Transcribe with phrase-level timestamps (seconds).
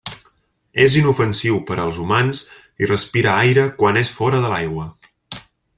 [0.85, 2.41] És inofensiu per als humans
[2.85, 4.89] i respira aire quan és fora de l'aigua.